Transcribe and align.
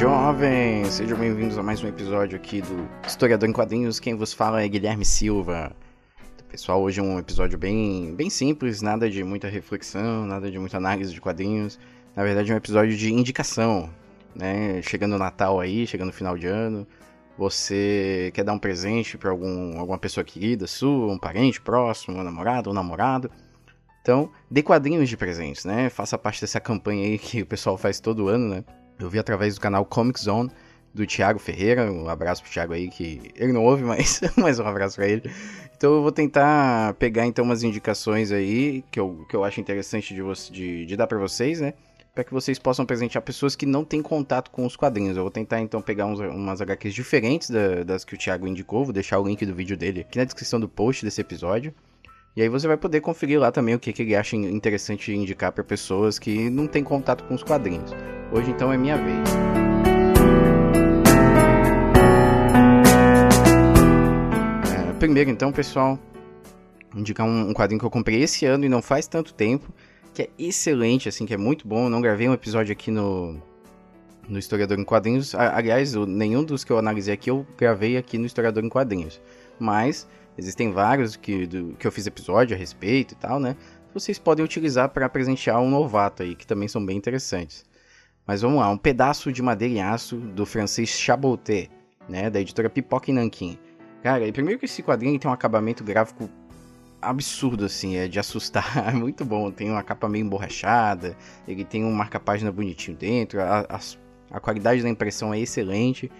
jovens! 0.00 0.94
Sejam 0.94 1.18
bem-vindos 1.18 1.58
a 1.58 1.62
mais 1.62 1.84
um 1.84 1.86
episódio 1.86 2.34
aqui 2.34 2.62
do 2.62 2.88
Historiador 3.06 3.46
em 3.46 3.52
Quadrinhos. 3.52 4.00
Quem 4.00 4.14
vos 4.14 4.32
fala 4.32 4.62
é 4.62 4.66
Guilherme 4.66 5.04
Silva. 5.04 5.76
Pessoal, 6.48 6.80
hoje 6.80 7.00
é 7.00 7.02
um 7.02 7.18
episódio 7.18 7.58
bem, 7.58 8.14
bem 8.14 8.30
simples, 8.30 8.80
nada 8.80 9.10
de 9.10 9.22
muita 9.22 9.46
reflexão, 9.46 10.24
nada 10.24 10.50
de 10.50 10.58
muita 10.58 10.78
análise 10.78 11.12
de 11.12 11.20
quadrinhos. 11.20 11.78
Na 12.16 12.24
verdade, 12.24 12.50
é 12.50 12.54
um 12.54 12.56
episódio 12.56 12.96
de 12.96 13.12
indicação, 13.12 13.90
né? 14.34 14.80
Chegando 14.80 15.16
o 15.16 15.18
Natal 15.18 15.60
aí, 15.60 15.86
chegando 15.86 16.08
o 16.08 16.14
final 16.14 16.34
de 16.38 16.46
ano, 16.46 16.86
você 17.36 18.30
quer 18.32 18.42
dar 18.42 18.54
um 18.54 18.58
presente 18.58 19.18
para 19.18 19.28
algum, 19.28 19.78
alguma 19.78 19.98
pessoa 19.98 20.24
querida 20.24 20.66
sua, 20.66 21.12
um 21.12 21.18
parente 21.18 21.60
próximo, 21.60 22.16
um 22.16 22.24
namorado, 22.24 22.70
um 22.70 22.72
namorado. 22.72 23.30
Então, 24.00 24.30
dê 24.50 24.62
quadrinhos 24.62 25.10
de 25.10 25.16
presentes, 25.18 25.66
né? 25.66 25.90
Faça 25.90 26.16
parte 26.16 26.40
dessa 26.40 26.58
campanha 26.58 27.04
aí 27.04 27.18
que 27.18 27.42
o 27.42 27.46
pessoal 27.46 27.76
faz 27.76 28.00
todo 28.00 28.28
ano, 28.28 28.48
né? 28.48 28.64
Eu 29.00 29.10
vi 29.10 29.18
através 29.18 29.54
do 29.54 29.60
canal 29.60 29.84
Comic 29.84 30.20
Zone 30.20 30.50
do 30.92 31.06
Thiago 31.06 31.38
Ferreira. 31.38 31.90
Um 31.90 32.08
abraço 32.08 32.42
pro 32.42 32.50
Thiago 32.50 32.72
aí, 32.72 32.88
que 32.88 33.32
ele 33.34 33.52
não 33.52 33.64
ouve, 33.64 33.82
mas, 33.84 34.20
mas 34.36 34.58
um 34.58 34.66
abraço 34.66 34.96
pra 34.96 35.08
ele. 35.08 35.30
Então 35.76 35.94
eu 35.94 36.02
vou 36.02 36.12
tentar 36.12 36.94
pegar 36.94 37.26
então 37.26 37.44
umas 37.44 37.62
indicações 37.62 38.32
aí 38.32 38.84
que 38.90 39.00
eu, 39.00 39.24
que 39.28 39.34
eu 39.34 39.44
acho 39.44 39.60
interessante 39.60 40.14
de, 40.14 40.22
de, 40.52 40.86
de 40.86 40.96
dar 40.96 41.06
para 41.06 41.18
vocês, 41.18 41.60
né? 41.60 41.72
Para 42.14 42.24
que 42.24 42.34
vocês 42.34 42.58
possam 42.58 42.84
presentear 42.84 43.22
pessoas 43.22 43.54
que 43.54 43.64
não 43.64 43.84
têm 43.84 44.02
contato 44.02 44.50
com 44.50 44.66
os 44.66 44.76
quadrinhos. 44.76 45.16
Eu 45.16 45.22
vou 45.22 45.30
tentar 45.30 45.60
então 45.60 45.80
pegar 45.80 46.06
uns, 46.06 46.18
umas 46.18 46.60
HQs 46.60 46.92
diferentes 46.92 47.48
da, 47.48 47.82
das 47.84 48.04
que 48.04 48.14
o 48.14 48.18
Thiago 48.18 48.46
indicou. 48.46 48.84
Vou 48.84 48.92
deixar 48.92 49.18
o 49.18 49.26
link 49.26 49.46
do 49.46 49.54
vídeo 49.54 49.76
dele 49.76 50.00
aqui 50.00 50.18
na 50.18 50.24
descrição 50.24 50.60
do 50.60 50.68
post 50.68 51.04
desse 51.04 51.20
episódio. 51.20 51.72
E 52.36 52.42
aí 52.42 52.48
você 52.48 52.68
vai 52.68 52.76
poder 52.76 53.00
conferir 53.00 53.40
lá 53.40 53.50
também 53.50 53.74
o 53.74 53.78
que, 53.78 53.92
que 53.92 54.02
ele 54.02 54.14
acha 54.14 54.36
interessante 54.36 55.12
indicar 55.12 55.50
para 55.50 55.64
pessoas 55.64 56.16
que 56.16 56.48
não 56.48 56.68
têm 56.68 56.84
contato 56.84 57.24
com 57.24 57.34
os 57.34 57.42
quadrinhos. 57.42 57.90
Hoje 58.30 58.52
então 58.52 58.72
é 58.72 58.78
minha 58.78 58.96
vez. 58.96 59.28
É, 64.72 64.92
primeiro 65.00 65.28
então, 65.28 65.50
pessoal, 65.50 65.98
indicar 66.94 67.26
um, 67.26 67.50
um 67.50 67.52
quadrinho 67.52 67.80
que 67.80 67.86
eu 67.86 67.90
comprei 67.90 68.22
esse 68.22 68.46
ano 68.46 68.64
e 68.64 68.68
não 68.68 68.80
faz 68.80 69.08
tanto 69.08 69.34
tempo, 69.34 69.74
que 70.14 70.22
é 70.22 70.30
excelente, 70.38 71.08
assim, 71.08 71.26
que 71.26 71.34
é 71.34 71.36
muito 71.36 71.66
bom. 71.66 71.86
Eu 71.86 71.90
não 71.90 72.00
gravei 72.00 72.28
um 72.28 72.32
episódio 72.32 72.70
aqui 72.70 72.92
no, 72.92 73.42
no 74.28 74.38
Historiador 74.38 74.78
em 74.78 74.84
Quadrinhos. 74.84 75.34
Aliás, 75.34 75.94
nenhum 75.94 76.44
dos 76.44 76.62
que 76.62 76.70
eu 76.70 76.78
analisei 76.78 77.12
aqui 77.12 77.28
eu 77.28 77.44
gravei 77.58 77.96
aqui 77.96 78.18
no 78.18 78.26
Historiador 78.26 78.64
em 78.64 78.68
Quadrinhos. 78.68 79.20
Mas 79.60 80.08
existem 80.36 80.72
vários 80.72 81.16
que, 81.16 81.46
do, 81.46 81.74
que 81.74 81.86
eu 81.86 81.92
fiz 81.92 82.06
episódio 82.06 82.56
a 82.56 82.58
respeito 82.58 83.12
e 83.12 83.16
tal, 83.16 83.38
né? 83.38 83.56
Vocês 83.92 84.18
podem 84.18 84.44
utilizar 84.44 84.88
para 84.88 85.08
presentear 85.08 85.60
um 85.60 85.68
novato 85.68 86.22
aí, 86.22 86.34
que 86.34 86.46
também 86.46 86.68
são 86.68 86.84
bem 86.84 86.96
interessantes. 86.96 87.64
Mas 88.26 88.42
vamos 88.42 88.60
lá, 88.60 88.70
um 88.70 88.78
pedaço 88.78 89.32
de 89.32 89.42
madeira 89.42 89.74
e 89.74 89.80
aço 89.80 90.16
do 90.16 90.46
francês 90.46 90.90
Chaboté, 90.90 91.68
né, 92.08 92.30
da 92.30 92.40
editora 92.40 92.70
Pipoca 92.70 93.10
e 93.10 93.14
Nanquim. 93.14 93.58
Cara, 94.02 94.30
primeiro 94.32 94.58
que 94.58 94.66
esse 94.66 94.82
quadrinho 94.82 95.18
tem 95.18 95.30
um 95.30 95.34
acabamento 95.34 95.82
gráfico 95.82 96.30
absurdo, 97.02 97.64
assim, 97.64 97.96
é 97.96 98.08
de 98.08 98.18
assustar, 98.18 98.64
é 98.88 98.92
muito 98.92 99.24
bom. 99.24 99.50
Tem 99.50 99.70
uma 99.70 99.82
capa 99.82 100.08
meio 100.08 100.24
emborrachada, 100.24 101.16
ele 101.46 101.64
tem 101.64 101.84
um 101.84 101.92
marca-página 101.92 102.52
bonitinho 102.52 102.96
dentro, 102.96 103.40
a, 103.40 103.60
a, 103.60 103.80
a, 104.30 104.40
qualidade 104.40 104.82
da 104.82 104.88
impressão 104.88 105.32
é 105.34 105.40
excelente. 105.40 106.10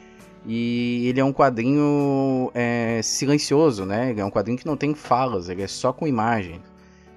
E 0.46 1.06
ele 1.08 1.20
é 1.20 1.24
um 1.24 1.32
quadrinho 1.32 2.50
é, 2.54 3.00
silencioso, 3.02 3.84
né? 3.84 4.10
Ele 4.10 4.20
é 4.20 4.24
um 4.24 4.30
quadrinho 4.30 4.56
que 4.56 4.66
não 4.66 4.76
tem 4.76 4.94
falas, 4.94 5.48
ele 5.48 5.62
é 5.62 5.66
só 5.66 5.92
com 5.92 6.06
imagens. 6.06 6.60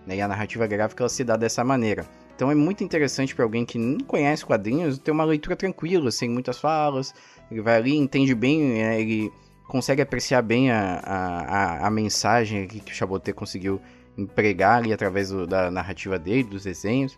Né? 0.05 0.17
E 0.17 0.21
a 0.21 0.27
narrativa 0.27 0.67
gráfica 0.67 1.07
se 1.07 1.23
dá 1.23 1.37
dessa 1.37 1.63
maneira. 1.63 2.05
Então 2.35 2.51
é 2.51 2.55
muito 2.55 2.83
interessante 2.83 3.33
para 3.33 3.45
alguém 3.45 3.65
que 3.65 3.77
não 3.77 3.99
conhece 4.05 4.45
quadrinhos 4.45 4.97
ter 4.97 5.11
uma 5.11 5.23
leitura 5.23 5.55
tranquila, 5.55 6.11
sem 6.11 6.29
muitas 6.29 6.59
falas. 6.59 7.13
Ele 7.49 7.61
vai 7.61 7.77
ali, 7.77 7.95
entende 7.95 8.33
bem, 8.35 8.81
é, 8.81 8.99
ele 8.99 9.31
consegue 9.67 10.01
apreciar 10.01 10.41
bem 10.41 10.71
a, 10.71 10.99
a, 11.03 11.87
a 11.87 11.91
mensagem 11.91 12.67
que 12.67 12.91
o 12.91 12.95
Chabotet 12.95 13.35
conseguiu 13.35 13.79
empregar 14.17 14.79
ali 14.79 14.91
através 14.91 15.29
do, 15.29 15.47
da 15.47 15.71
narrativa 15.71 16.19
dele, 16.19 16.43
dos 16.43 16.63
desenhos. 16.63 17.17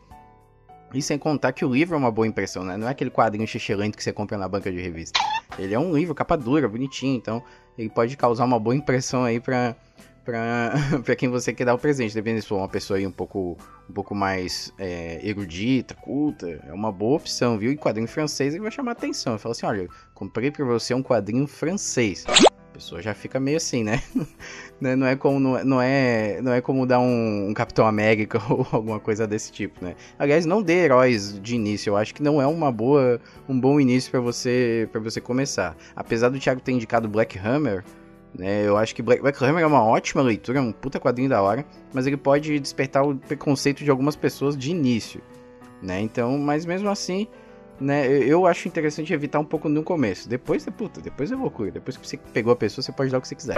E 0.94 1.02
sem 1.02 1.18
contar 1.18 1.52
que 1.52 1.66
o 1.66 1.74
livro 1.74 1.96
é 1.96 1.98
uma 1.98 2.12
boa 2.12 2.28
impressão, 2.28 2.64
né? 2.64 2.78
Não 2.78 2.88
é 2.88 2.92
aquele 2.92 3.10
quadrinho 3.10 3.48
xixelento 3.48 3.98
que 3.98 4.04
você 4.04 4.14
compra 4.14 4.38
na 4.38 4.48
banca 4.48 4.72
de 4.72 4.80
revista. 4.80 5.20
Ele 5.58 5.74
é 5.74 5.80
um 5.80 5.96
livro, 5.96 6.14
capa 6.14 6.36
dura, 6.36 6.68
bonitinho, 6.68 7.16
então 7.16 7.44
ele 7.78 7.90
pode 7.90 8.16
causar 8.16 8.46
uma 8.46 8.60
boa 8.60 8.76
impressão 8.76 9.24
aí 9.24 9.40
pra, 9.40 9.76
pra, 10.24 10.74
pra 11.04 11.16
quem 11.16 11.30
você 11.30 11.54
quer 11.54 11.66
dar 11.66 11.74
o 11.74 11.78
presente. 11.78 12.14
Dependendo 12.14 12.42
se 12.42 12.48
for 12.48 12.58
uma 12.58 12.70
pessoa 12.70 12.98
aí 12.98 13.06
um 13.06 13.12
pouco, 13.12 13.58
um 13.90 13.94
pouco 13.94 14.16
mais 14.16 14.74
é, 14.78 15.20
erudita, 15.24 15.94
culta, 15.94 16.62
é 16.68 16.74
uma 16.74 16.92
boa 16.92 17.18
opção, 17.18 17.58
viu? 17.58 17.72
E 17.72 17.78
quadrinho 17.78 18.08
francês 18.08 18.54
ele 18.54 18.64
vai 18.64 18.72
chamar 18.72 18.94
atenção. 18.94 19.38
Fala 19.38 19.54
assim, 19.54 19.66
olha, 19.66 19.88
comprei 20.14 20.52
pra 20.52 20.66
você 20.66 20.94
um 20.94 21.04
quadrinho 21.04 21.48
francês. 21.48 22.26
A 22.28 22.74
pessoa 22.74 23.02
já 23.02 23.14
fica 23.14 23.40
meio 23.40 23.58
assim, 23.58 23.84
né? 23.84 24.02
não 24.80 25.08
é 25.08 25.16
como 25.16 25.40
não 25.40 25.58
é, 25.58 25.64
não 25.64 25.82
é, 25.82 26.42
não 26.42 26.54
é 26.54 26.62
como 26.62 26.86
dar 26.86 27.00
um, 27.00 27.50
um, 27.50 27.54
Capitão 27.54 27.88
América 27.88 28.42
ou 28.50 28.68
alguma 28.72 29.00
coisa 29.00 29.26
desse 29.26 29.52
tipo, 29.52 29.84
né? 29.84 29.96
Aliás, 30.20 30.46
não 30.46 30.62
dê 30.62 30.86
heróis 30.86 31.40
de 31.42 31.56
início. 31.56 31.92
Eu 31.92 31.98
acho 31.98 32.14
que 32.14 32.22
não 32.22 32.42
é 32.42 32.48
uma 32.48 32.72
boa, 32.72 33.20
um 33.48 33.60
bom 33.60 33.80
início 33.80 34.12
para 34.12 34.20
você 34.20 34.88
para 34.92 35.00
você 35.00 35.22
começar. 35.22 35.76
Apesar 35.96 36.30
do 36.30 36.40
Thiago 36.40 36.62
ter 36.62 36.74
indicado 36.74 37.08
Black 37.08 37.40
Hammer, 37.40 37.84
né? 38.38 38.68
Eu 38.68 38.78
acho 38.78 38.94
que 38.94 39.02
Black, 39.02 39.22
Black 39.22 39.44
Hammer 39.44 39.64
é 39.64 39.68
uma 39.68 39.84
ótima 39.84 40.22
leitura, 40.22 40.60
é 40.60 40.62
um 40.62 40.72
puta 40.72 41.00
quadrinho 41.00 41.30
da 41.30 41.42
hora, 41.42 41.66
mas 41.94 42.06
ele 42.06 42.18
pode 42.18 42.60
despertar 42.60 43.04
o 43.08 43.16
preconceito 43.16 43.84
de 43.84 43.90
algumas 43.90 44.16
pessoas 44.16 44.58
de 44.58 44.72
início, 44.72 45.22
né? 45.82 46.02
Então, 46.02 46.38
mas 46.38 46.66
mesmo 46.66 46.90
assim, 46.90 47.28
né, 47.80 48.08
eu 48.08 48.46
acho 48.46 48.68
interessante 48.68 49.14
evitar 49.14 49.40
um 49.40 49.46
pouco 49.46 49.70
no 49.70 49.84
começo. 49.84 50.28
Depois 50.28 50.68
é 50.68 50.72
puta, 50.72 51.02
depois 51.02 51.32
é 51.32 51.36
loucura. 51.36 51.72
Depois 51.72 51.98
que 51.98 52.06
você 52.06 52.18
pegou 52.18 52.52
a 52.52 52.56
pessoa, 52.56 52.84
você 52.84 52.92
pode 52.92 53.12
dar 53.12 53.18
o 53.18 53.22
que 53.22 53.28
você 53.28 53.36
quiser. 53.36 53.56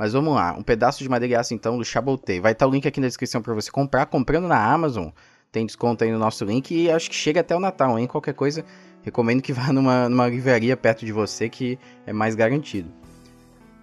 Mas 0.00 0.14
vamos 0.14 0.34
lá, 0.34 0.54
um 0.58 0.62
pedaço 0.62 1.02
de 1.02 1.08
madeira 1.10 1.34
e 1.34 1.36
aço 1.36 1.52
então 1.52 1.76
do 1.76 1.84
Chabotei. 1.84 2.40
Vai 2.40 2.52
estar 2.52 2.66
o 2.66 2.70
link 2.70 2.88
aqui 2.88 2.98
na 2.98 3.06
descrição 3.06 3.42
para 3.42 3.52
você 3.52 3.70
comprar. 3.70 4.06
Comprando 4.06 4.48
na 4.48 4.56
Amazon, 4.56 5.08
tem 5.52 5.66
desconto 5.66 6.02
aí 6.02 6.10
no 6.10 6.18
nosso 6.18 6.42
link 6.42 6.74
e 6.74 6.90
acho 6.90 7.10
que 7.10 7.14
chega 7.14 7.40
até 7.40 7.54
o 7.54 7.60
Natal, 7.60 7.98
hein? 7.98 8.06
Qualquer 8.06 8.32
coisa, 8.32 8.64
recomendo 9.02 9.42
que 9.42 9.52
vá 9.52 9.70
numa, 9.74 10.08
numa 10.08 10.26
livraria 10.26 10.74
perto 10.74 11.04
de 11.04 11.12
você 11.12 11.50
que 11.50 11.78
é 12.06 12.14
mais 12.14 12.34
garantido. 12.34 12.90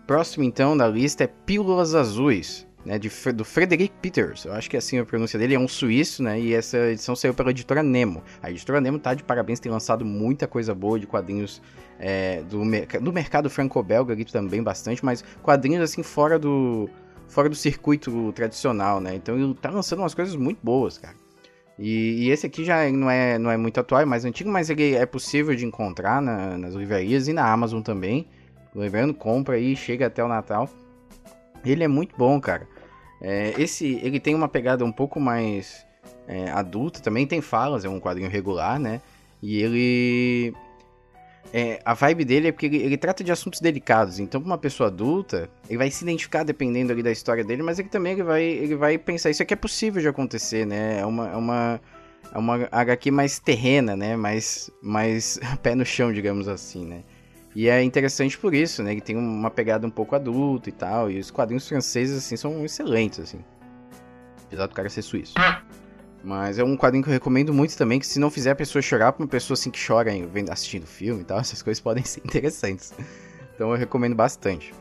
Próximo 0.07 0.44
então 0.44 0.75
da 0.75 0.88
lista 0.88 1.25
é 1.25 1.28
Pílulas 1.28 1.94
Azuis, 1.94 2.66
né, 2.87 2.97
de, 2.97 3.09
do 3.33 3.43
Frederick 3.43 3.93
Peters. 4.01 4.45
Eu 4.45 4.53
acho 4.53 4.69
que 4.69 4.77
é 4.77 4.79
assim 4.79 4.97
a 4.97 5.05
pronúncia 5.05 5.37
dele, 5.37 5.53
é 5.53 5.59
um 5.59 5.67
suíço, 5.67 6.23
né? 6.23 6.39
E 6.39 6.53
essa 6.53 6.77
edição 6.89 7.17
saiu 7.17 7.33
pela 7.33 7.51
editora 7.51 7.83
Nemo. 7.83 8.23
A 8.41 8.49
editora 8.49 8.79
Nemo 8.79 8.97
tá 8.97 9.13
de 9.13 9.23
parabéns, 9.23 9.59
tem 9.59 9.69
lançado 9.69 10.05
muita 10.05 10.47
coisa 10.47 10.73
boa 10.73 10.97
de 10.97 11.05
quadrinhos 11.05 11.61
é, 11.99 12.43
do, 12.43 12.59
do 13.01 13.11
mercado 13.11 13.49
franco-belga 13.49 14.13
ali 14.13 14.23
também 14.23 14.63
bastante, 14.63 15.03
mas 15.03 15.21
quadrinhos 15.43 15.81
assim 15.83 16.01
fora 16.01 16.39
do 16.39 16.89
fora 17.27 17.49
do 17.49 17.55
circuito 17.55 18.31
tradicional, 18.31 19.01
né? 19.01 19.15
Então 19.15 19.37
ele 19.37 19.53
tá 19.55 19.69
lançando 19.69 19.99
umas 19.99 20.15
coisas 20.15 20.37
muito 20.37 20.59
boas, 20.63 20.97
cara. 20.97 21.15
E, 21.77 22.23
e, 22.23 22.29
esse 22.31 22.47
aqui 22.47 22.63
já 22.63 22.89
não 22.89 23.11
é, 23.11 23.37
não 23.37 23.51
é 23.51 23.57
muito 23.57 23.81
atual, 23.81 24.01
é 24.01 24.05
mais 24.05 24.23
antigo, 24.23 24.49
mas 24.49 24.69
ele 24.69 24.95
é 24.95 25.05
possível 25.05 25.53
de 25.53 25.66
encontrar 25.66 26.22
na, 26.22 26.57
nas 26.57 26.73
livrarias 26.73 27.28
e 27.28 27.33
na 27.33 27.51
Amazon 27.51 27.81
também. 27.81 28.25
Lembrando, 28.73 29.13
compra 29.13 29.55
aí, 29.55 29.75
chega 29.75 30.07
até 30.07 30.23
o 30.23 30.28
Natal. 30.29 30.69
Ele 31.66 31.83
é 31.83 31.87
muito 31.87 32.16
bom, 32.17 32.40
cara. 32.40 32.66
É, 33.22 33.53
esse, 33.58 33.99
ele 34.03 34.19
tem 34.19 34.35
uma 34.35 34.47
pegada 34.47 34.85
um 34.85 34.91
pouco 34.91 35.19
mais 35.19 35.85
é, 36.28 36.49
adulta, 36.52 36.99
também 36.99 37.25
tem 37.25 37.41
falas, 37.41 37.85
é 37.85 37.90
um 37.90 37.99
quadrinho 37.99 38.29
regular, 38.29 38.79
né? 38.79 39.02
E 39.41 39.61
ele. 39.61 40.53
É, 41.53 41.79
a 41.85 41.93
vibe 41.93 42.25
dele 42.25 42.49
é 42.49 42.52
porque 42.52 42.66
ele, 42.66 42.78
ele, 42.78 42.97
trata 42.97 43.23
de 43.23 43.31
assuntos 43.31 43.61
delicados. 43.61 44.19
Então, 44.19 44.41
pra 44.41 44.49
uma 44.49 44.58
pessoa 44.58 44.87
adulta, 44.87 45.49
ele 45.69 45.78
vai 45.78 45.90
se 45.90 46.03
identificar 46.03 46.43
dependendo 46.43 46.91
ali 46.91 47.02
da 47.02 47.11
história 47.11 47.43
dele, 47.43 47.64
mas 47.64 47.79
ele 47.79 47.87
também 47.87 48.14
ele 48.14 48.23
vai, 48.23 48.43
ele 48.43 48.75
vai 48.75 48.97
pensar: 48.97 49.29
isso 49.29 49.41
aqui 49.41 49.53
é 49.53 49.58
possível 49.58 50.02
de 50.02 50.08
acontecer, 50.08 50.66
né? 50.66 50.99
É 50.99 51.05
uma, 51.05 51.29
é 51.29 51.35
uma, 51.35 51.81
é 52.34 52.37
uma 52.37 52.67
HQ 52.72 53.11
mais 53.11 53.40
terrena, 53.40 53.96
né? 53.96 54.16
Mais, 54.17 54.69
mais 54.81 55.40
pé 55.64 55.73
no 55.73 55.85
chão, 55.85 56.11
digamos 56.11 56.47
assim, 56.47 56.85
né? 56.85 57.03
E 57.57 57.67
é 57.67 57.81
interessante 57.81 58.37
por 58.37 58.53
isso, 58.53 58.83
né? 58.83 58.93
Que 58.93 59.01
tem 59.01 59.17
uma 59.17 59.49
pegada 59.49 59.87
um 59.87 59.89
pouco 59.89 60.15
adulta 60.15 60.69
e 60.69 60.71
tal. 60.71 61.09
E 61.09 61.17
os 61.17 61.31
quadrinhos 61.31 61.67
franceses, 61.67 62.15
assim, 62.15 62.37
são 62.37 62.63
excelentes, 62.63 63.19
assim. 63.19 63.39
Apesar 64.45 64.67
do 64.67 64.75
cara 64.75 64.87
ser 64.89 65.01
suíço. 65.01 65.33
Mas 66.23 66.59
é 66.59 66.63
um 66.63 66.77
quadrinho 66.77 67.03
que 67.03 67.09
eu 67.09 67.13
recomendo 67.13 67.51
muito 67.51 67.75
também, 67.75 67.99
que 67.99 68.05
se 68.05 68.19
não 68.19 68.29
fizer 68.29 68.51
a 68.51 68.55
pessoa 68.55 68.79
chorar, 68.79 69.11
pra 69.11 69.23
uma 69.23 69.27
pessoa 69.27 69.55
assim 69.55 69.71
que 69.71 69.83
chora 69.83 70.11
vendo 70.31 70.51
assistindo 70.51 70.85
filme 70.85 71.21
e 71.21 71.23
tal, 71.23 71.39
essas 71.41 71.63
coisas 71.63 71.81
podem 71.81 72.03
ser 72.03 72.21
interessantes. 72.23 72.93
Então 73.55 73.71
eu 73.71 73.75
recomendo 73.75 74.13
bastante. 74.13 74.71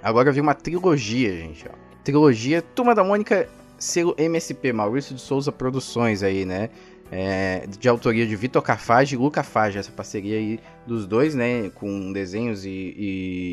Agora 0.00 0.28
eu 0.28 0.32
vi 0.32 0.40
uma 0.40 0.54
trilogia, 0.54 1.34
gente, 1.34 1.66
ó. 1.68 1.72
Trilogia 2.04 2.62
Turma 2.62 2.94
da 2.94 3.02
Mônica, 3.02 3.48
selo 3.76 4.14
MSP, 4.16 4.72
Maurício 4.72 5.16
de 5.16 5.20
Souza 5.20 5.50
Produções 5.50 6.22
aí, 6.22 6.44
né? 6.44 6.70
É, 7.14 7.66
de 7.78 7.90
autoria 7.90 8.26
de 8.26 8.34
Vitor 8.34 8.62
Cafage 8.62 9.14
e 9.14 9.18
Luca 9.18 9.42
Fage, 9.42 9.76
essa 9.76 9.92
parceria 9.92 10.38
aí 10.38 10.58
dos 10.86 11.06
dois, 11.06 11.34
né? 11.34 11.68
Com 11.74 12.10
desenhos 12.10 12.64
e, 12.64 12.70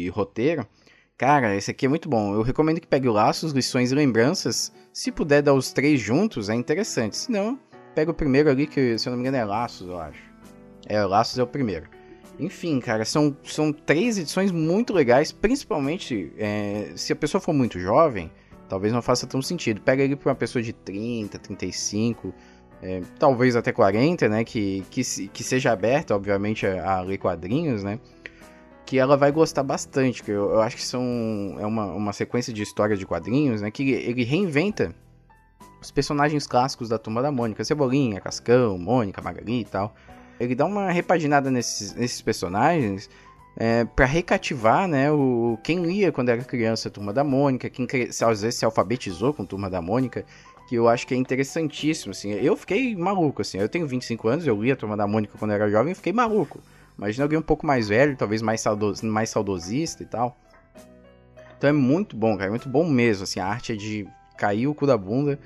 e 0.05 0.09
roteiro. 0.13 0.65
Cara, 1.17 1.53
esse 1.53 1.69
aqui 1.69 1.85
é 1.85 1.89
muito 1.89 2.07
bom. 2.07 2.33
Eu 2.33 2.41
recomendo 2.41 2.79
que 2.79 2.87
pegue 2.87 3.09
Laços, 3.09 3.51
Lições 3.51 3.91
e 3.91 3.95
Lembranças. 3.95 4.71
Se 4.93 5.11
puder 5.11 5.41
dar 5.41 5.53
os 5.53 5.73
três 5.73 5.99
juntos, 5.99 6.47
é 6.47 6.55
interessante. 6.55 7.17
Se 7.17 7.29
não, 7.29 7.59
pega 7.93 8.09
o 8.09 8.13
primeiro 8.13 8.49
ali, 8.49 8.65
que 8.65 8.97
se 8.97 9.09
eu 9.09 9.11
não 9.11 9.17
me 9.17 9.23
engano 9.23 9.35
é 9.35 9.43
Laços, 9.43 9.89
eu 9.89 9.99
acho. 9.99 10.23
É, 10.87 11.03
Laços 11.03 11.37
é 11.37 11.43
o 11.43 11.47
primeiro. 11.47 11.89
Enfim, 12.39 12.79
cara, 12.79 13.03
são, 13.03 13.35
são 13.43 13.73
três 13.73 14.17
edições 14.17 14.49
muito 14.49 14.93
legais, 14.93 15.33
principalmente 15.33 16.31
é, 16.37 16.93
se 16.95 17.11
a 17.11 17.15
pessoa 17.17 17.41
for 17.41 17.51
muito 17.51 17.77
jovem, 17.77 18.31
talvez 18.69 18.93
não 18.93 19.01
faça 19.01 19.27
tão 19.27 19.41
sentido. 19.41 19.81
Pega 19.81 20.01
ele 20.01 20.15
para 20.15 20.29
uma 20.29 20.35
pessoa 20.35 20.63
de 20.63 20.71
30, 20.71 21.37
35, 21.37 22.33
é, 22.81 23.01
talvez 23.17 23.55
até 23.55 23.71
40, 23.71 24.29
né, 24.29 24.43
que, 24.43 24.83
que, 24.89 25.01
que 25.27 25.43
seja 25.43 25.71
aberta, 25.71 26.15
obviamente, 26.15 26.65
a, 26.65 26.97
a 26.97 27.01
ler 27.01 27.17
quadrinhos, 27.17 27.83
né, 27.83 27.99
que 28.85 28.97
ela 28.97 29.15
vai 29.17 29.31
gostar 29.31 29.63
bastante, 29.63 30.23
que 30.23 30.31
eu, 30.31 30.51
eu 30.51 30.61
acho 30.61 30.75
que 30.75 30.83
são, 30.83 31.57
é 31.59 31.65
uma, 31.65 31.85
uma 31.85 32.13
sequência 32.13 32.53
de 32.53 32.61
histórias 32.63 32.97
de 32.97 33.05
quadrinhos, 33.05 33.61
né, 33.61 33.69
que 33.69 33.83
ele 33.91 34.23
reinventa 34.23 34.95
os 35.81 35.91
personagens 35.91 36.47
clássicos 36.47 36.89
da 36.89 36.97
Turma 36.97 37.21
da 37.21 37.31
Mônica, 37.31 37.63
Cebolinha, 37.63 38.19
Cascão, 38.19 38.77
Mônica, 38.77 39.21
Magali 39.21 39.61
e 39.61 39.65
tal, 39.65 39.93
ele 40.39 40.55
dá 40.55 40.65
uma 40.65 40.89
repaginada 40.89 41.51
nesses, 41.51 41.93
nesses 41.93 42.21
personagens 42.21 43.09
é, 43.57 43.83
para 43.83 44.05
recativar, 44.05 44.87
né, 44.87 45.11
o, 45.11 45.57
quem 45.63 45.83
lia 45.83 46.11
quando 46.11 46.29
era 46.29 46.41
criança 46.43 46.87
a 46.87 46.91
Turma 46.91 47.11
da 47.11 47.23
Mônica, 47.25 47.69
quem 47.69 47.85
às 47.85 48.41
vezes 48.41 48.55
se 48.55 48.63
alfabetizou 48.63 49.33
com 49.33 49.43
a 49.43 49.45
Turma 49.45 49.69
da 49.69 49.81
Mônica, 49.81 50.25
que 50.69 50.75
eu 50.75 50.87
acho 50.87 51.07
que 51.07 51.15
é 51.15 51.17
interessantíssimo, 51.17 52.11
assim. 52.11 52.31
Eu 52.31 52.55
fiquei 52.55 52.95
maluco, 52.95 53.41
assim. 53.41 53.57
Eu 53.57 53.67
tenho 53.67 53.87
25 53.87 54.27
anos, 54.27 54.45
eu 54.45 54.61
li 54.61 54.71
a 54.71 54.75
Turma 54.75 54.95
da 54.95 55.07
Mônica 55.07 55.35
quando 55.35 55.49
era 55.49 55.67
jovem 55.67 55.93
e 55.93 55.95
fiquei 55.95 56.13
maluco. 56.13 56.61
Imagina 56.95 57.25
alguém 57.25 57.39
um 57.39 57.41
pouco 57.41 57.65
mais 57.65 57.89
velho, 57.89 58.15
talvez 58.15 58.39
mais, 58.43 58.61
saudos, 58.61 59.01
mais 59.01 59.31
saudosista 59.31 60.03
e 60.03 60.05
tal. 60.05 60.37
Então 61.57 61.71
é 61.71 61.73
muito 61.73 62.15
bom, 62.15 62.37
cara, 62.37 62.49
é 62.49 62.49
muito 62.51 62.69
bom 62.69 62.87
mesmo, 62.87 63.23
assim. 63.23 63.39
A 63.39 63.47
arte 63.47 63.73
é 63.73 63.75
de 63.75 64.07
cair 64.37 64.67
o 64.67 64.75
cu 64.75 64.85
da 64.85 64.95
bunda, 64.95 65.39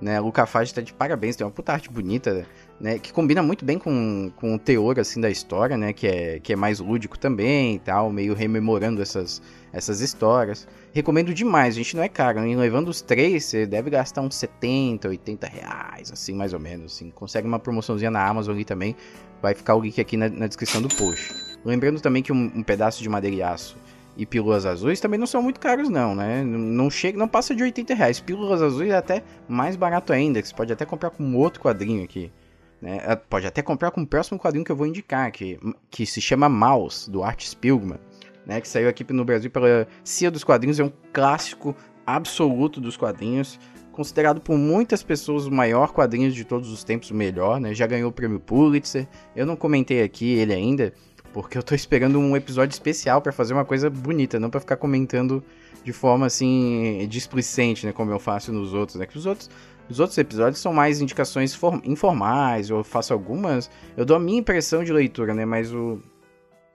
né? 0.00 0.20
Luca 0.20 0.46
Fage 0.46 0.72
tá 0.72 0.80
de 0.80 0.92
parabéns, 0.92 1.34
tem 1.34 1.44
uma 1.44 1.52
puta 1.52 1.72
arte 1.72 1.90
bonita, 1.90 2.46
né? 2.80 2.98
Que 2.98 3.12
combina 3.12 3.42
muito 3.42 3.64
bem 3.64 3.78
com, 3.78 4.30
com 4.36 4.54
o 4.54 4.58
teor, 4.58 4.98
assim, 5.00 5.20
da 5.20 5.30
história, 5.30 5.76
né? 5.76 5.92
Que 5.92 6.06
é, 6.06 6.38
que 6.38 6.52
é 6.52 6.56
mais 6.56 6.80
lúdico 6.80 7.18
também 7.18 7.76
e 7.76 7.78
tal, 7.78 8.10
meio 8.10 8.34
rememorando 8.34 9.02
essas, 9.02 9.42
essas 9.72 10.00
histórias. 10.00 10.66
Recomendo 10.92 11.34
demais, 11.34 11.74
gente, 11.74 11.96
não 11.96 12.02
é 12.02 12.08
caro, 12.08 12.44
hein? 12.44 12.56
Levando 12.56 12.88
os 12.88 13.00
três, 13.00 13.44
você 13.44 13.66
deve 13.66 13.90
gastar 13.90 14.22
uns 14.22 14.36
70, 14.36 15.08
80 15.08 15.46
reais, 15.46 16.12
assim, 16.12 16.34
mais 16.34 16.52
ou 16.52 16.60
menos, 16.60 16.94
assim. 16.94 17.10
Consegue 17.10 17.46
uma 17.46 17.58
promoçãozinha 17.58 18.10
na 18.10 18.26
Amazon 18.26 18.54
ali 18.54 18.64
também, 18.64 18.94
vai 19.42 19.54
ficar 19.54 19.74
o 19.74 19.80
link 19.80 20.00
aqui 20.00 20.16
na, 20.16 20.28
na 20.28 20.46
descrição 20.46 20.80
do 20.80 20.88
post. 20.88 21.34
Lembrando 21.64 22.00
também 22.00 22.22
que 22.22 22.32
um, 22.32 22.52
um 22.54 22.62
pedaço 22.62 23.02
de 23.02 23.08
madeira 23.08 23.36
e 23.36 23.42
aço 23.42 23.76
e 24.16 24.26
pílulas 24.26 24.66
azuis 24.66 24.98
também 24.98 25.18
não 25.18 25.28
são 25.28 25.40
muito 25.40 25.60
caros 25.60 25.88
não, 25.88 26.12
né? 26.12 26.42
Não 26.42 26.90
chega, 26.90 27.16
não 27.16 27.28
passa 27.28 27.54
de 27.54 27.62
80 27.62 27.94
reais. 27.94 28.18
Pílulas 28.18 28.60
azuis 28.60 28.90
é 28.90 28.96
até 28.96 29.22
mais 29.48 29.76
barato 29.76 30.12
ainda, 30.12 30.42
que 30.42 30.48
você 30.48 30.54
pode 30.54 30.72
até 30.72 30.84
comprar 30.84 31.10
com 31.10 31.36
outro 31.36 31.62
quadrinho 31.62 32.02
aqui. 32.02 32.32
Né? 32.80 33.00
É, 33.02 33.16
pode 33.16 33.46
até 33.46 33.62
comprar 33.62 33.90
com 33.90 34.02
o 34.02 34.06
próximo 34.06 34.38
quadrinho 34.38 34.64
que 34.64 34.72
eu 34.72 34.76
vou 34.76 34.86
indicar, 34.86 35.30
que, 35.32 35.58
que 35.90 36.06
se 36.06 36.20
chama 36.20 36.48
Mouse, 36.48 37.10
do 37.10 37.22
Art 37.22 37.44
Spiegelman, 37.44 37.98
né? 38.46 38.60
que 38.60 38.68
saiu 38.68 38.88
aqui 38.88 39.04
no 39.12 39.24
Brasil 39.24 39.50
pela 39.50 39.86
Cia 40.04 40.30
dos 40.30 40.44
Quadrinhos, 40.44 40.78
é 40.78 40.84
um 40.84 40.92
clássico 41.12 41.74
absoluto 42.06 42.80
dos 42.80 42.96
quadrinhos, 42.96 43.58
considerado 43.92 44.40
por 44.40 44.56
muitas 44.56 45.02
pessoas 45.02 45.46
o 45.46 45.50
maior 45.50 45.92
quadrinho 45.92 46.30
de 46.30 46.44
todos 46.44 46.70
os 46.70 46.84
tempos, 46.84 47.10
o 47.10 47.14
melhor, 47.14 47.60
né? 47.60 47.74
já 47.74 47.86
ganhou 47.86 48.10
o 48.10 48.12
prêmio 48.12 48.40
Pulitzer, 48.40 49.06
eu 49.36 49.44
não 49.44 49.56
comentei 49.56 50.02
aqui 50.02 50.34
ele 50.34 50.54
ainda, 50.54 50.94
porque 51.42 51.56
eu 51.56 51.62
tô 51.62 51.72
esperando 51.72 52.18
um 52.18 52.36
episódio 52.36 52.72
especial 52.72 53.22
para 53.22 53.30
fazer 53.30 53.54
uma 53.54 53.64
coisa 53.64 53.88
bonita, 53.88 54.40
não 54.40 54.50
para 54.50 54.58
ficar 54.58 54.76
comentando 54.76 55.40
de 55.84 55.92
forma 55.92 56.26
assim 56.26 57.06
displicente, 57.08 57.86
né, 57.86 57.92
como 57.92 58.10
eu 58.10 58.18
faço 58.18 58.52
nos 58.52 58.74
outros, 58.74 58.98
né? 58.98 59.06
Que 59.06 59.16
os 59.16 59.24
outros 59.24 59.48
os 59.88 60.00
outros 60.00 60.18
episódios 60.18 60.60
são 60.60 60.72
mais 60.72 61.00
indicações 61.00 61.56
informais, 61.84 62.70
eu 62.70 62.82
faço 62.82 63.12
algumas, 63.12 63.70
eu 63.96 64.04
dou 64.04 64.16
a 64.16 64.20
minha 64.20 64.40
impressão 64.40 64.82
de 64.82 64.92
leitura, 64.92 65.32
né? 65.32 65.44
Mas 65.44 65.72
o, 65.72 66.02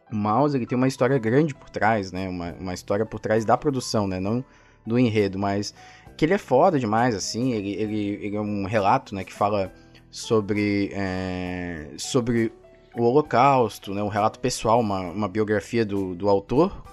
o 0.10 0.16
Mouse 0.16 0.56
ele 0.56 0.66
tem 0.66 0.78
uma 0.78 0.88
história 0.88 1.18
grande 1.18 1.54
por 1.54 1.70
trás, 1.70 2.14
né? 2.14 2.30
Uma, 2.30 2.54
uma 2.54 2.74
história 2.74 3.06
por 3.06 3.20
trás 3.20 3.44
da 3.44 3.58
produção, 3.58 4.08
né? 4.08 4.18
Não 4.18 4.46
do 4.88 4.98
enredo, 4.98 5.38
mas 5.38 5.74
que 6.16 6.24
ele 6.24 6.36
é 6.36 6.38
foda 6.38 6.80
demais, 6.80 7.14
assim. 7.14 7.52
Ele, 7.52 7.74
ele, 7.74 8.20
ele 8.26 8.36
é 8.38 8.42
um 8.42 8.66
relato, 8.66 9.14
né? 9.14 9.26
Que 9.26 9.34
fala 9.34 9.74
sobre 10.10 10.90
é, 10.94 11.90
sobre 11.98 12.52
o 12.96 13.04
Holocausto, 13.04 13.94
né? 13.94 14.02
Um 14.04 14.08
relato 14.08 14.40
pessoal, 14.40 14.80
uma, 14.80 15.00
uma 15.00 15.28
biografia 15.28 15.86
do, 15.86 16.14
do 16.16 16.30
autor 16.30 16.84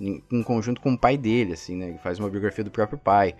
em, 0.00 0.22
em 0.30 0.42
conjunto 0.42 0.80
com 0.80 0.92
o 0.92 0.98
pai 0.98 1.16
dele, 1.16 1.54
assim, 1.54 1.76
né? 1.76 1.88
Ele 1.88 1.98
faz 1.98 2.18
uma 2.18 2.28
biografia 2.28 2.64
do 2.64 2.70
próprio 2.70 2.98
pai. 2.98 3.34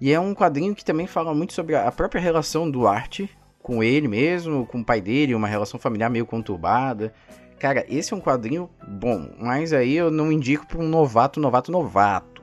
E 0.00 0.12
é 0.12 0.18
um 0.18 0.34
quadrinho 0.34 0.74
que 0.74 0.84
também 0.84 1.06
fala 1.06 1.34
muito 1.34 1.52
sobre 1.52 1.76
a 1.76 1.92
própria 1.92 2.20
relação 2.20 2.70
do 2.70 2.86
Art 2.86 3.20
com 3.62 3.82
ele 3.82 4.08
mesmo, 4.08 4.66
com 4.66 4.80
o 4.80 4.84
pai 4.84 5.00
dele, 5.00 5.34
uma 5.34 5.46
relação 5.46 5.78
familiar 5.78 6.08
meio 6.08 6.24
conturbada. 6.24 7.12
Cara, 7.58 7.84
esse 7.88 8.12
é 8.12 8.16
um 8.16 8.20
quadrinho 8.20 8.70
bom, 8.88 9.30
mas 9.38 9.74
aí 9.74 9.94
eu 9.94 10.10
não 10.10 10.32
indico 10.32 10.66
para 10.66 10.78
um 10.78 10.88
novato, 10.88 11.38
novato, 11.38 11.70
novato. 11.70 12.42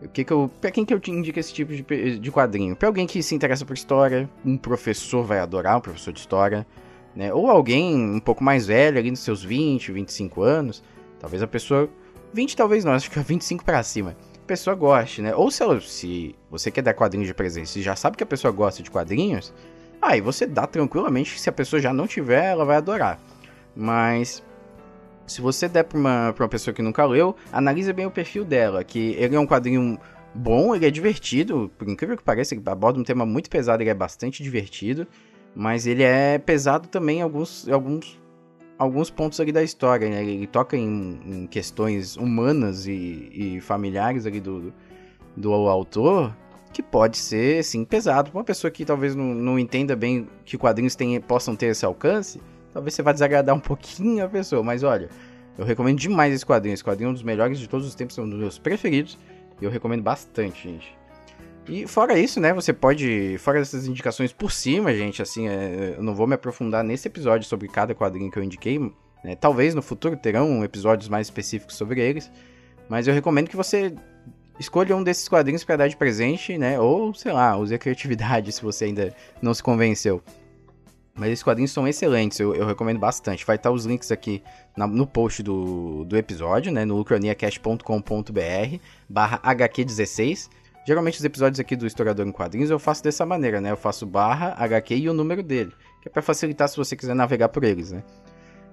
O 0.00 0.08
que 0.08 0.24
que 0.24 0.32
eu, 0.32 0.50
pra 0.60 0.70
quem 0.70 0.84
que 0.84 0.94
eu 0.94 1.00
te 1.00 1.10
indico 1.10 1.38
esse 1.38 1.52
tipo 1.52 1.74
de, 1.74 2.18
de 2.18 2.32
quadrinho? 2.32 2.74
Pra 2.74 2.88
alguém 2.88 3.06
que 3.06 3.22
se 3.22 3.34
interessa 3.34 3.66
por 3.66 3.74
história, 3.74 4.30
um 4.44 4.56
professor 4.56 5.22
vai 5.22 5.40
adorar, 5.40 5.76
um 5.76 5.80
professor 5.80 6.12
de 6.12 6.20
história, 6.20 6.66
né? 7.14 7.32
Ou 7.32 7.50
alguém 7.50 7.96
um 7.96 8.20
pouco 8.20 8.42
mais 8.42 8.66
velho, 8.66 8.98
ali 8.98 9.10
nos 9.10 9.20
seus 9.20 9.42
20, 9.42 9.92
25 9.92 10.42
anos. 10.42 10.82
Talvez 11.18 11.42
a 11.42 11.46
pessoa. 11.46 11.88
20 12.32 12.56
talvez 12.56 12.84
não, 12.84 12.92
acho 12.94 13.10
que 13.10 13.18
é 13.18 13.22
25 13.22 13.64
para 13.64 13.82
cima 13.82 14.16
pessoa 14.48 14.74
goste, 14.74 15.20
né? 15.20 15.34
Ou 15.34 15.50
se, 15.50 15.62
ela, 15.62 15.78
se 15.80 16.34
você 16.50 16.70
quer 16.70 16.80
dar 16.80 16.94
quadrinhos 16.94 17.28
de 17.28 17.34
presente 17.34 17.78
e 17.78 17.82
já 17.82 17.94
sabe 17.94 18.16
que 18.16 18.22
a 18.22 18.26
pessoa 18.26 18.50
gosta 18.50 18.82
de 18.82 18.90
quadrinhos, 18.90 19.52
aí 20.00 20.20
você 20.20 20.46
dá 20.46 20.66
tranquilamente, 20.66 21.38
se 21.38 21.50
a 21.50 21.52
pessoa 21.52 21.80
já 21.80 21.92
não 21.92 22.06
tiver, 22.06 22.46
ela 22.46 22.64
vai 22.64 22.78
adorar. 22.78 23.20
Mas 23.76 24.42
se 25.26 25.42
você 25.42 25.68
der 25.68 25.84
pra 25.84 25.98
uma, 25.98 26.32
pra 26.34 26.44
uma 26.44 26.48
pessoa 26.48 26.74
que 26.74 26.82
nunca 26.82 27.04
leu, 27.04 27.36
analise 27.52 27.92
bem 27.92 28.06
o 28.06 28.10
perfil 28.10 28.44
dela, 28.44 28.82
que 28.82 29.14
ele 29.18 29.36
é 29.36 29.38
um 29.38 29.46
quadrinho 29.46 29.98
bom, 30.34 30.74
ele 30.74 30.86
é 30.86 30.90
divertido, 30.90 31.70
por 31.76 31.86
incrível 31.86 32.16
que 32.16 32.22
pareça, 32.22 32.54
ele 32.54 32.62
aborda 32.66 32.98
um 32.98 33.04
tema 33.04 33.26
muito 33.26 33.50
pesado, 33.50 33.82
ele 33.82 33.90
é 33.90 33.94
bastante 33.94 34.42
divertido, 34.42 35.06
mas 35.58 35.88
ele 35.88 36.04
é 36.04 36.38
pesado 36.38 36.86
também 36.86 37.18
em 37.18 37.22
alguns, 37.22 37.68
alguns 37.68 38.16
alguns 38.78 39.10
pontos 39.10 39.40
ali 39.40 39.50
da 39.50 39.60
história, 39.60 40.08
né? 40.08 40.22
Ele 40.24 40.46
toca 40.46 40.76
em, 40.76 41.18
em 41.26 41.46
questões 41.48 42.16
humanas 42.16 42.86
e, 42.86 43.28
e, 43.32 43.60
familiares 43.60 44.24
ali 44.24 44.38
do, 44.40 44.72
do 45.36 45.52
autor, 45.52 46.32
que 46.72 46.80
pode 46.80 47.18
ser, 47.18 47.64
sim, 47.64 47.84
pesado. 47.84 48.30
Uma 48.32 48.44
pessoa 48.44 48.70
que 48.70 48.84
talvez 48.84 49.16
não, 49.16 49.34
não 49.34 49.58
entenda 49.58 49.96
bem 49.96 50.28
que 50.44 50.56
quadrinhos 50.56 50.94
tem, 50.94 51.20
possam 51.20 51.56
ter 51.56 51.66
esse 51.66 51.84
alcance, 51.84 52.40
talvez 52.72 52.94
você 52.94 53.02
vá 53.02 53.10
desagradar 53.10 53.52
um 53.52 53.60
pouquinho 53.60 54.24
a 54.24 54.28
pessoa. 54.28 54.62
Mas 54.62 54.84
olha, 54.84 55.08
eu 55.58 55.64
recomendo 55.64 55.98
demais 55.98 56.32
esse 56.32 56.46
quadrinho. 56.46 56.74
Esse 56.74 56.84
quadrinho 56.84 57.08
é 57.08 57.10
um 57.10 57.14
dos 57.14 57.24
melhores 57.24 57.58
de 57.58 57.68
todos 57.68 57.84
os 57.84 57.96
tempos, 57.96 58.16
é 58.16 58.22
um 58.22 58.30
dos 58.30 58.38
meus 58.38 58.58
preferidos. 58.60 59.18
E 59.60 59.64
eu 59.64 59.72
recomendo 59.72 60.04
bastante, 60.04 60.68
gente. 60.68 60.97
E 61.68 61.86
fora 61.86 62.18
isso, 62.18 62.40
né, 62.40 62.54
você 62.54 62.72
pode, 62.72 63.36
fora 63.38 63.60
essas 63.60 63.86
indicações 63.86 64.32
por 64.32 64.50
cima, 64.50 64.94
gente, 64.94 65.20
assim, 65.20 65.48
é, 65.48 65.96
eu 65.98 66.02
não 66.02 66.14
vou 66.14 66.26
me 66.26 66.34
aprofundar 66.34 66.82
nesse 66.82 67.08
episódio 67.08 67.46
sobre 67.46 67.68
cada 67.68 67.94
quadrinho 67.94 68.30
que 68.30 68.38
eu 68.38 68.42
indiquei, 68.42 68.78
né, 69.22 69.36
talvez 69.38 69.74
no 69.74 69.82
futuro 69.82 70.16
terão 70.16 70.64
episódios 70.64 71.10
mais 71.10 71.26
específicos 71.26 71.76
sobre 71.76 72.00
eles, 72.00 72.30
mas 72.88 73.06
eu 73.06 73.12
recomendo 73.12 73.48
que 73.50 73.56
você 73.56 73.94
escolha 74.58 74.96
um 74.96 75.02
desses 75.02 75.28
quadrinhos 75.28 75.62
para 75.62 75.76
dar 75.76 75.88
de 75.88 75.96
presente, 75.96 76.56
né, 76.56 76.80
ou, 76.80 77.12
sei 77.12 77.32
lá, 77.32 77.54
use 77.54 77.74
a 77.74 77.78
criatividade 77.78 78.50
se 78.52 78.62
você 78.62 78.86
ainda 78.86 79.14
não 79.42 79.52
se 79.52 79.62
convenceu. 79.62 80.22
Mas 81.14 81.32
esses 81.32 81.42
quadrinhos 81.42 81.72
são 81.72 81.86
excelentes, 81.86 82.38
eu, 82.38 82.54
eu 82.54 82.64
recomendo 82.64 83.00
bastante. 83.00 83.44
Vai 83.44 83.56
estar 83.56 83.72
os 83.72 83.84
links 83.84 84.12
aqui 84.12 84.40
na, 84.76 84.86
no 84.86 85.04
post 85.04 85.42
do, 85.42 86.04
do 86.04 86.16
episódio, 86.16 86.70
né, 86.72 86.84
no 86.84 86.96
lucroniacast.com.br 86.96 88.78
barra 89.08 89.40
HQ16. 89.40 90.48
Geralmente 90.88 91.18
os 91.18 91.24
episódios 91.26 91.60
aqui 91.60 91.76
do 91.76 91.86
Historiador 91.86 92.26
em 92.26 92.32
Quadrinhos 92.32 92.70
eu 92.70 92.78
faço 92.78 93.04
dessa 93.04 93.26
maneira, 93.26 93.60
né? 93.60 93.70
Eu 93.70 93.76
faço 93.76 94.06
barra, 94.06 94.54
HQ 94.56 94.96
e 94.96 95.10
o 95.10 95.12
número 95.12 95.42
dele. 95.42 95.70
Que 96.00 96.08
é 96.08 96.10
para 96.10 96.22
facilitar 96.22 96.66
se 96.66 96.78
você 96.78 96.96
quiser 96.96 97.14
navegar 97.14 97.50
por 97.50 97.62
eles, 97.62 97.92
né? 97.92 98.02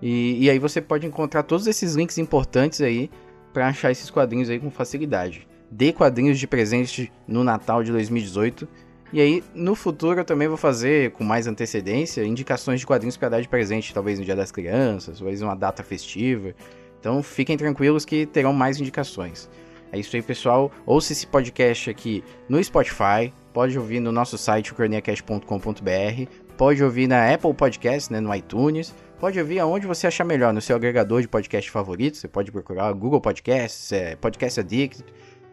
E, 0.01 0.45
e 0.45 0.49
aí 0.49 0.57
você 0.57 0.79
pode 0.79 1.05
encontrar 1.05 1.43
todos 1.43 1.67
esses 1.67 1.93
links 1.93 2.17
importantes 2.17 2.79
aí 2.79 3.11
para 3.51 3.67
achar 3.67 3.91
esses 3.91 4.09
quadrinhos 4.09 4.49
aí 4.49 4.61
com 4.61 4.71
facilidade. 4.71 5.45
Dê 5.69 5.91
quadrinhos 5.91 6.39
de 6.39 6.47
presente 6.47 7.11
no 7.27 7.43
Natal 7.43 7.83
de 7.83 7.91
2018 7.91 8.65
E 9.11 9.19
aí, 9.19 9.43
no 9.53 9.75
futuro, 9.75 10.21
eu 10.21 10.25
também 10.25 10.47
vou 10.47 10.55
fazer, 10.55 11.11
com 11.11 11.23
mais 11.25 11.47
antecedência, 11.47 12.23
indicações 12.23 12.79
de 12.79 12.87
quadrinhos 12.87 13.17
para 13.17 13.27
dar 13.27 13.41
de 13.41 13.49
presente, 13.49 13.93
talvez 13.93 14.19
no 14.19 14.23
Dia 14.23 14.37
das 14.37 14.53
Crianças, 14.53 15.19
talvez 15.19 15.41
uma 15.41 15.53
data 15.53 15.83
festiva. 15.83 16.55
Então, 16.97 17.21
fiquem 17.21 17.57
tranquilos 17.57 18.05
que 18.05 18.25
terão 18.25 18.53
mais 18.53 18.79
indicações. 18.79 19.49
É 19.95 19.97
isso 19.97 20.13
aí, 20.13 20.21
pessoal. 20.21 20.69
Ouça 20.85 21.13
esse 21.13 21.25
podcast 21.25 21.89
aqui 21.89 22.21
no 22.49 22.61
Spotify, 22.61 23.31
pode 23.53 23.79
ouvir 23.79 24.01
no 24.01 24.11
nosso 24.11 24.37
site, 24.37 24.73
croniacast.com.br, 24.73 26.31
pode 26.57 26.83
ouvir 26.83 27.07
na 27.07 27.33
Apple 27.33 27.53
Podcast, 27.53 28.11
né, 28.11 28.19
no 28.19 28.35
iTunes, 28.35 28.93
pode 29.17 29.39
ouvir 29.39 29.59
aonde 29.59 29.87
você 29.87 30.05
achar 30.05 30.25
melhor, 30.25 30.51
no 30.51 30.59
seu 30.59 30.75
agregador 30.75 31.21
de 31.21 31.29
podcast 31.29 31.71
favorito, 31.71 32.17
você 32.17 32.27
pode 32.27 32.51
procurar 32.51 32.91
Google 32.91 33.21
Podcasts, 33.21 33.93
é, 33.93 34.17
Podcast 34.17 34.59
Addict, 34.59 35.01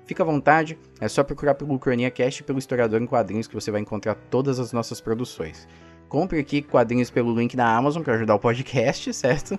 fica 0.06 0.24
à 0.24 0.26
vontade, 0.26 0.76
é 1.00 1.06
só 1.06 1.22
procurar 1.22 1.54
pelo 1.54 1.78
CroniaCast 1.78 2.42
e 2.42 2.44
pelo 2.44 2.58
Historiador 2.58 3.00
em 3.00 3.06
Quadrinhos 3.06 3.46
que 3.46 3.54
você 3.54 3.70
vai 3.70 3.80
encontrar 3.80 4.16
todas 4.28 4.58
as 4.58 4.72
nossas 4.72 5.00
produções. 5.00 5.68
Compre 6.08 6.40
aqui 6.40 6.62
quadrinhos 6.62 7.10
pelo 7.10 7.32
link 7.32 7.56
da 7.56 7.76
Amazon 7.76 8.02
para 8.02 8.14
ajudar 8.14 8.34
o 8.34 8.40
podcast, 8.40 9.14
certo? 9.14 9.56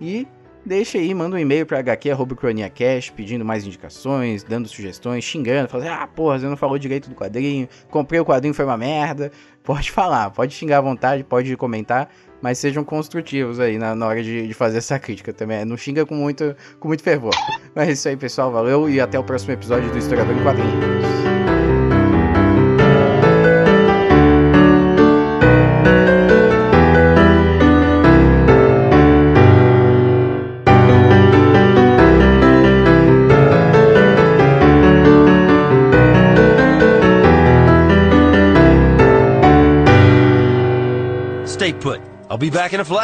E 0.00 0.26
deixa 0.64 0.98
aí, 0.98 1.12
manda 1.14 1.36
um 1.36 1.38
e-mail 1.38 1.66
para 1.66 1.80
hq.croniacast 1.80 3.12
pedindo 3.12 3.44
mais 3.44 3.66
indicações, 3.66 4.42
dando 4.42 4.68
sugestões, 4.68 5.24
xingando, 5.24 5.68
falando 5.68 5.88
ah, 5.88 6.06
porra, 6.06 6.38
você 6.38 6.46
não 6.46 6.56
falou 6.56 6.78
direito 6.78 7.08
do 7.08 7.14
quadrinho, 7.14 7.68
comprei 7.90 8.20
o 8.20 8.24
quadrinho, 8.24 8.54
foi 8.54 8.64
uma 8.64 8.76
merda. 8.76 9.30
Pode 9.62 9.90
falar, 9.90 10.30
pode 10.30 10.54
xingar 10.54 10.78
à 10.78 10.80
vontade, 10.82 11.24
pode 11.24 11.56
comentar, 11.56 12.10
mas 12.42 12.58
sejam 12.58 12.84
construtivos 12.84 13.58
aí 13.58 13.78
na, 13.78 13.94
na 13.94 14.06
hora 14.06 14.22
de, 14.22 14.46
de, 14.46 14.52
fazer 14.52 14.78
essa 14.78 14.98
crítica 14.98 15.32
também. 15.32 15.64
Não 15.64 15.76
xinga 15.76 16.04
com 16.04 16.14
muito, 16.14 16.54
com 16.78 16.88
muito 16.88 17.02
fervor. 17.02 17.32
Mas 17.74 17.88
é 17.88 17.92
isso 17.92 18.08
aí, 18.08 18.16
pessoal, 18.16 18.52
valeu 18.52 18.90
e 18.90 19.00
até 19.00 19.18
o 19.18 19.24
próximo 19.24 19.52
episódio 19.52 19.90
do 19.90 19.96
Historiador 19.96 20.36
em 20.36 20.42
Quadrinhos. 20.42 21.33
Back 42.54 42.72
in 42.72 42.80
a 42.80 42.84
flash. 42.84 43.03